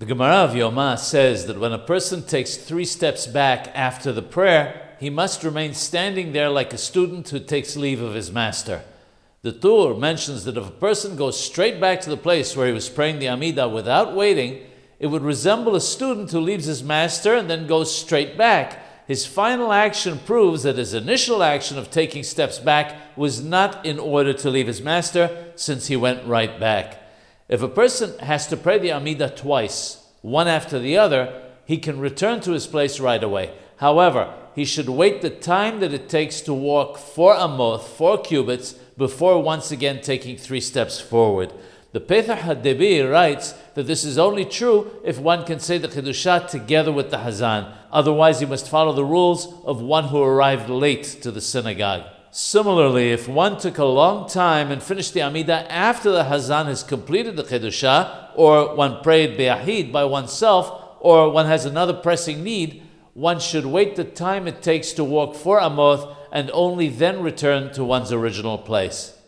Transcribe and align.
The 0.00 0.06
Gemara 0.06 0.36
of 0.36 0.52
Yoma 0.52 0.98
says 0.98 1.44
that 1.44 1.60
when 1.60 1.74
a 1.74 1.78
person 1.78 2.22
takes 2.22 2.56
three 2.56 2.86
steps 2.86 3.26
back 3.26 3.70
after 3.74 4.12
the 4.12 4.22
prayer, 4.22 4.96
he 4.98 5.10
must 5.10 5.44
remain 5.44 5.74
standing 5.74 6.32
there 6.32 6.48
like 6.48 6.72
a 6.72 6.78
student 6.78 7.28
who 7.28 7.38
takes 7.38 7.76
leave 7.76 8.00
of 8.00 8.14
his 8.14 8.32
master. 8.32 8.82
The 9.42 9.52
Tur 9.52 9.92
mentions 9.92 10.44
that 10.44 10.56
if 10.56 10.66
a 10.66 10.70
person 10.70 11.16
goes 11.16 11.38
straight 11.38 11.78
back 11.78 12.00
to 12.00 12.08
the 12.08 12.16
place 12.16 12.56
where 12.56 12.66
he 12.66 12.72
was 12.72 12.88
praying 12.88 13.18
the 13.18 13.26
Amidah 13.26 13.70
without 13.70 14.16
waiting, 14.16 14.62
it 14.98 15.08
would 15.08 15.20
resemble 15.20 15.76
a 15.76 15.82
student 15.82 16.30
who 16.30 16.40
leaves 16.40 16.64
his 16.64 16.82
master 16.82 17.34
and 17.34 17.50
then 17.50 17.66
goes 17.66 17.94
straight 17.94 18.38
back. 18.38 19.06
His 19.06 19.26
final 19.26 19.70
action 19.70 20.18
proves 20.20 20.62
that 20.62 20.78
his 20.78 20.94
initial 20.94 21.42
action 21.42 21.76
of 21.76 21.90
taking 21.90 22.22
steps 22.22 22.58
back 22.58 22.96
was 23.18 23.44
not 23.44 23.84
in 23.84 23.98
order 23.98 24.32
to 24.32 24.48
leave 24.48 24.66
his 24.66 24.80
master, 24.80 25.52
since 25.56 25.88
he 25.88 25.96
went 25.96 26.26
right 26.26 26.58
back. 26.58 26.96
If 27.50 27.62
a 27.62 27.68
person 27.68 28.16
has 28.20 28.46
to 28.46 28.56
pray 28.56 28.78
the 28.78 28.92
Amida 28.92 29.28
twice, 29.28 30.06
one 30.22 30.46
after 30.46 30.78
the 30.78 30.96
other, 30.96 31.42
he 31.64 31.78
can 31.78 31.98
return 31.98 32.40
to 32.42 32.52
his 32.52 32.68
place 32.68 33.00
right 33.00 33.22
away. 33.22 33.52
However, 33.78 34.32
he 34.54 34.64
should 34.64 34.88
wait 34.88 35.20
the 35.20 35.30
time 35.30 35.80
that 35.80 35.92
it 35.92 36.08
takes 36.08 36.40
to 36.42 36.54
walk 36.54 36.96
four 36.96 37.34
amoth, 37.34 37.88
four 37.88 38.18
cubits, 38.18 38.74
before 38.96 39.42
once 39.42 39.72
again 39.72 40.00
taking 40.00 40.36
three 40.36 40.60
steps 40.60 41.00
forward. 41.00 41.52
The 41.90 42.00
Petach 42.00 42.38
HaDebir 42.38 43.10
writes 43.10 43.54
that 43.74 43.88
this 43.88 44.04
is 44.04 44.16
only 44.16 44.44
true 44.44 44.88
if 45.02 45.18
one 45.18 45.44
can 45.44 45.58
say 45.58 45.76
the 45.76 45.88
Kedusha 45.88 46.48
together 46.48 46.92
with 46.92 47.10
the 47.10 47.16
Hazan. 47.16 47.74
Otherwise, 47.90 48.38
he 48.38 48.46
must 48.46 48.68
follow 48.68 48.92
the 48.92 49.04
rules 49.04 49.52
of 49.64 49.82
one 49.82 50.04
who 50.04 50.22
arrived 50.22 50.70
late 50.70 51.02
to 51.22 51.32
the 51.32 51.40
synagogue. 51.40 52.04
Similarly, 52.32 53.10
if 53.10 53.26
one 53.26 53.58
took 53.58 53.78
a 53.78 53.84
long 53.84 54.28
time 54.28 54.70
and 54.70 54.80
finished 54.80 55.14
the 55.14 55.20
Amidah 55.20 55.66
after 55.68 56.12
the 56.12 56.24
Hazan 56.24 56.66
has 56.66 56.84
completed 56.84 57.34
the 57.36 57.42
Kedusha, 57.42 58.28
or 58.36 58.76
one 58.76 59.02
prayed 59.02 59.36
Be'ahid 59.36 59.90
by 59.90 60.04
oneself, 60.04 60.96
or 61.00 61.30
one 61.30 61.46
has 61.46 61.64
another 61.64 61.92
pressing 61.92 62.44
need, 62.44 62.82
one 63.14 63.40
should 63.40 63.66
wait 63.66 63.96
the 63.96 64.04
time 64.04 64.46
it 64.46 64.62
takes 64.62 64.92
to 64.92 65.02
walk 65.02 65.34
four 65.34 65.58
Amoth 65.58 66.14
and 66.30 66.52
only 66.52 66.88
then 66.88 67.20
return 67.20 67.72
to 67.72 67.82
one's 67.82 68.12
original 68.12 68.58
place. 68.58 69.19